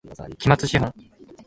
[0.39, 0.91] 期末資本